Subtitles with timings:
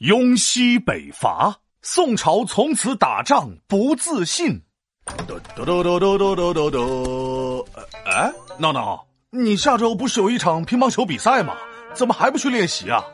[0.00, 4.58] 雍西北伐，宋朝从此打仗不自信。
[5.04, 7.68] 嘟嘟嘟嘟嘟嘟嘟嘟嘟。
[8.06, 11.54] 哎，闹闹，你下周不是有一场乒乓球比赛吗？
[11.92, 13.04] 怎么还不去练习啊？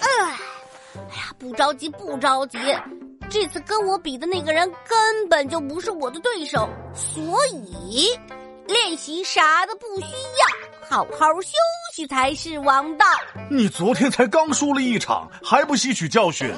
[0.00, 0.08] 哎
[1.14, 2.58] 呀，不着急，不着急。
[3.30, 8.08] 这次跟我比的那个人根本就不是我的对手，所以
[8.66, 11.52] 练习啥的不需要，好好休
[11.98, 13.04] 息才是王道。
[13.50, 16.48] 你昨天才刚输了一场，还不吸取教训？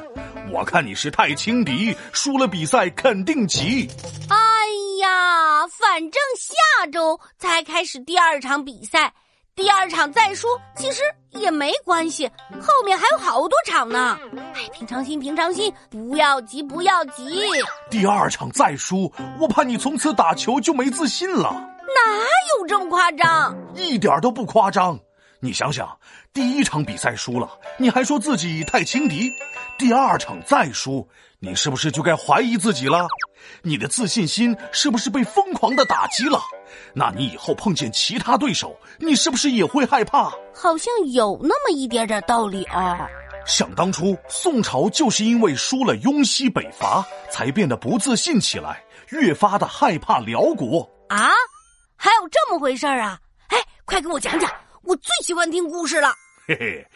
[0.53, 3.89] 我看你是太轻敌，输了比赛肯定急。
[4.29, 4.37] 哎
[5.01, 9.15] 呀，反正下周才开始第二场比赛。
[9.55, 11.01] 第二场再输，其实
[11.31, 12.31] 也没关系，
[12.61, 14.19] 后面还有好多场呢。
[14.55, 17.25] 哎，平常心，平常心，不要急，不要急。
[17.91, 21.51] 第二场再输，我怕你从此打球就没自信了。
[21.95, 22.27] 哪
[22.59, 23.57] 有这么夸张？
[23.75, 24.99] 一点都不夸张。
[25.43, 25.99] 你想想，
[26.35, 29.31] 第一场比赛输了，你还说自己太轻敌；
[29.79, 31.09] 第二场再输，
[31.39, 33.09] 你是不是就该怀疑自己了？
[33.63, 36.39] 你的自信心是不是被疯狂的打击了？
[36.93, 40.31] 那你以后碰见其他对手，你是不是也会害怕？
[40.55, 43.09] 好像有那么一点点道理啊。
[43.47, 51.31] 想当初，宋朝就是因为输了雍西北伐，才变得不自信起来，越发的害怕辽国啊。
[51.97, 53.19] 还有这么回事啊？
[53.49, 54.51] 哎，快给我讲讲，
[54.83, 56.13] 我最喜欢听故事了。
[56.47, 56.87] 嘿嘿，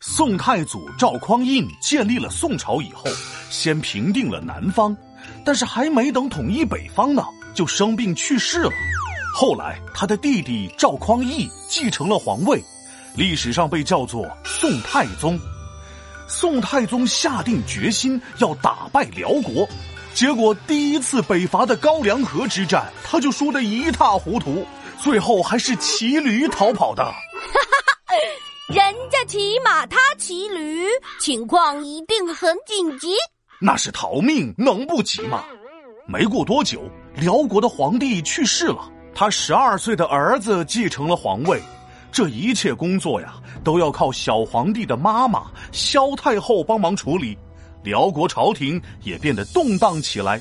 [0.00, 3.04] 宋太祖赵匡胤建立了宋朝以后，
[3.50, 4.96] 先平定了南方。
[5.44, 7.22] 但是还没等统一北方呢，
[7.54, 8.70] 就生病去世了。
[9.34, 12.62] 后来他的弟弟赵匡胤继承了皇位，
[13.14, 15.38] 历史上被叫做宋太宗。
[16.26, 19.68] 宋太宗下定决心要打败辽国，
[20.14, 24.66] 结果第一次北伐的高梁河之战，他就输得一塌糊涂，
[24.98, 27.12] 最后还是骑驴逃跑的。
[27.52, 28.14] 哈哈哈
[28.68, 30.86] 人家骑马，他骑驴，
[31.20, 33.14] 情况一定很紧急。
[33.60, 35.44] 那是逃命，能不急吗？
[36.06, 36.82] 没过多久，
[37.14, 41.62] 辽国的皇帝去世了，他十二岁的儿子继承了皇位。
[42.10, 47.36] 这一切工作呀，都要靠小皇帝的妈妈萧太后帮忙处理。
[47.82, 50.40] 辽国朝廷也变得动荡起来。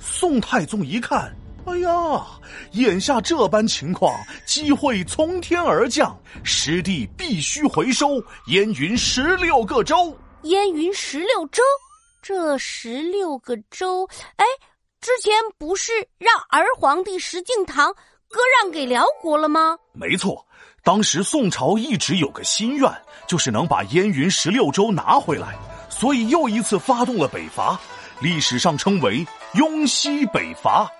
[0.00, 1.34] 宋太宗一看，
[1.66, 2.26] 哎呀，
[2.72, 4.14] 眼下这般情况，
[4.46, 10.16] 机会从天而降，师弟必须回收燕云十六个州。
[10.42, 11.62] 燕云十六州。
[12.22, 14.44] 这十六个州，哎，
[15.00, 17.92] 之前不是让儿皇帝石敬瑭
[18.28, 19.76] 割让给辽国了吗？
[19.92, 20.44] 没错，
[20.82, 22.90] 当时宋朝一直有个心愿，
[23.28, 25.56] 就是能把燕云十六州拿回来，
[25.88, 27.78] 所以又一次发动了北伐，
[28.20, 30.90] 历史上称为雍西北伐。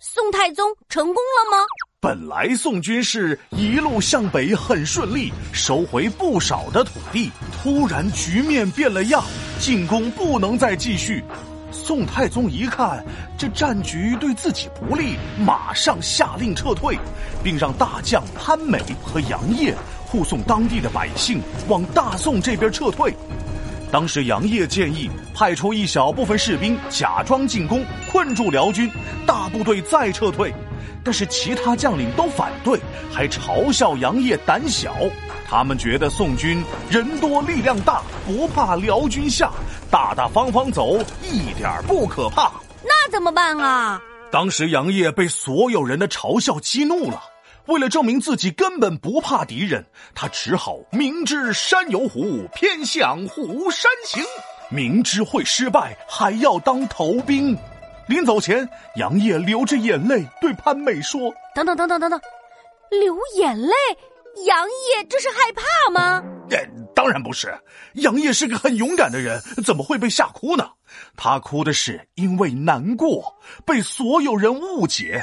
[0.00, 1.64] 宋太宗成功了吗？
[2.00, 7.32] 本来宋军是一路向北很顺利，收回不少的土地。
[7.52, 9.24] 突然局面变了样，
[9.58, 11.24] 进攻不能再继续。
[11.72, 13.04] 宋太宗一看
[13.36, 16.96] 这战局对自己不利，马上下令撤退，
[17.42, 19.74] 并让大将潘美和杨业
[20.06, 23.12] 护送当地的百姓往大宋这边撤退。
[23.90, 28.90] 当时杨业建议派出一小部分士兵假装进攻，困住辽军，
[29.26, 30.52] 大部队再撤退。
[31.02, 32.78] 但是其他将领都反对，
[33.10, 34.94] 还嘲笑杨业胆小。
[35.48, 39.50] 他们觉得宋军人多力量大，不怕辽军下，
[39.90, 42.52] 大大方方走一点不可怕。
[42.82, 43.98] 那怎么办啊？
[44.30, 47.22] 当时杨业被所有人的嘲笑激怒了，
[47.68, 49.84] 为了证明自己根本不怕敌人，
[50.14, 54.24] 他只好明知山有虎，偏向虎山行。
[54.70, 57.54] 明知会失败，还要当逃兵。
[58.06, 62.18] 临走前，杨业流着眼泪对潘美说：“等等等等等等，
[62.90, 63.74] 流眼泪，
[64.46, 66.22] 杨业这是害怕吗
[66.96, 67.54] ？”“当然不是，
[67.94, 70.70] 杨业是个很勇敢的人，怎么会被吓哭呢？
[71.18, 75.20] 他哭的是因为难过，被所有人误解。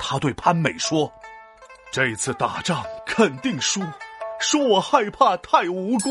[0.00, 1.12] 他对潘美说
[1.92, 3.82] ：‘这次打仗肯定输，
[4.40, 6.08] 说我害怕太无辜，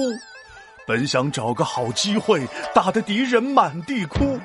[0.85, 4.39] 本想找个好机会打得敌人满地哭。’”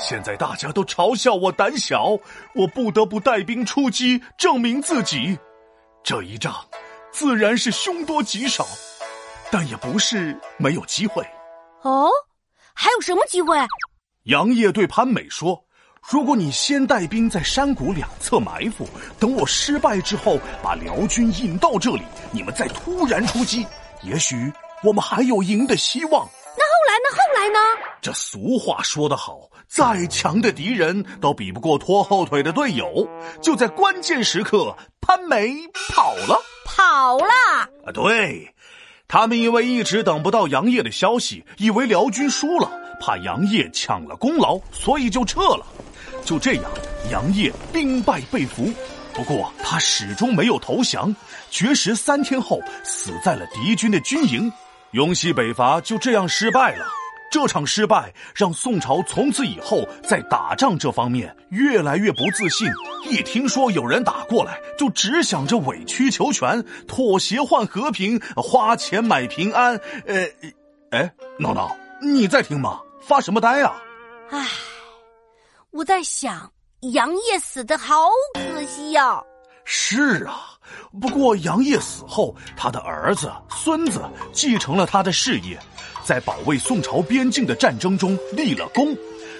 [0.00, 2.18] 现在大家都嘲笑我胆小，
[2.54, 5.38] 我不得不带兵出击，证明自己。
[6.02, 6.64] 这一仗
[7.10, 8.66] 自然是凶多吉少，
[9.50, 11.22] 但也不是没有机会。
[11.82, 12.08] 哦，
[12.72, 13.58] 还有什么机会？
[14.22, 15.66] 杨业对潘美说
[16.08, 18.86] ：“如果你先带兵在山谷两侧埋伏，
[19.18, 22.02] 等我失败之后，把辽军引到这里，
[22.32, 23.66] 你们再突然出击，
[24.02, 24.52] 也许
[24.82, 27.16] 我们还有赢的希望。”那后来呢？
[27.16, 27.58] 后来呢？
[28.02, 29.48] 这俗话说得好。
[29.68, 33.08] 再强的敌人都比不过拖后腿的队友。
[33.40, 35.56] 就在关键时刻，潘美
[35.94, 37.26] 跑了，跑了。
[37.86, 38.54] 啊，对，
[39.12, 45.66] 他们因为一直等不到杨业的消息，以为辽军输了，怕杨业抢了功劳，所以就撤了。
[46.24, 46.64] 就这样，
[47.10, 48.72] 杨业兵败被俘。
[49.12, 51.14] 不过他始终没有投降，
[51.50, 54.50] 绝食三天后死在了敌军的军营。
[54.92, 56.86] 雍西北伐就这样失败了。
[57.32, 62.68] 这场失败让宋朝从此以后在打仗这方面越来越不自信。
[63.10, 69.80] 一听说有人打过来，就只想着委曲求全、妥协换和平、花钱买平安。
[70.06, 70.28] 呃，
[70.90, 72.78] 哎，闹闹，你在听吗？
[73.00, 73.82] 发什么呆啊？
[74.30, 74.46] 唉，
[75.70, 76.52] 我在想，
[76.92, 79.22] 杨业死的好可惜呀。
[79.64, 80.58] 是啊，
[81.00, 85.58] 不过杨业死后，他的儿子、孙子继承了他的事业。
[86.04, 88.96] 在保卫宋朝边境的战争中立了功，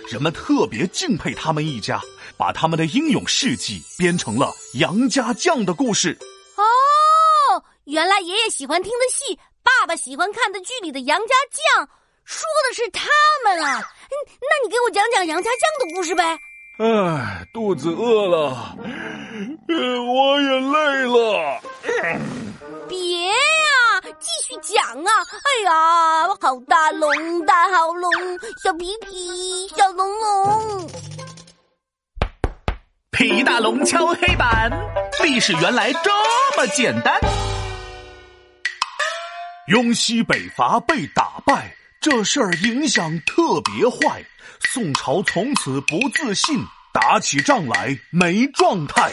[0.08, 2.00] 人们特别敬佩他们一家，
[2.36, 4.46] 把他们的英勇事迹编成了
[4.78, 6.16] 《杨家将》的故事。
[6.56, 11.88] 哦，原来爷爷喜欢听的戏，爸爸喜欢看的剧里的杨家将，
[12.24, 13.08] 说的是他
[13.44, 13.82] 们啊。
[14.08, 16.38] 那你给我讲讲杨家将的故事呗。
[16.82, 18.76] 唉，肚子饿了，
[19.68, 21.60] 我也累了。
[22.88, 25.10] 别呀，继续讲啊！
[25.30, 28.10] 哎呀，好大龙，大好龙，
[28.64, 30.90] 小皮皮，小龙龙。
[33.12, 34.68] 皮大龙敲黑板，
[35.22, 36.10] 历史原来这
[36.56, 37.16] 么简单。
[39.68, 44.20] 雍西北伐被打败，这事儿影响特别坏。
[44.58, 46.58] 宋朝从此不自信，
[46.92, 49.12] 打起仗来没状态。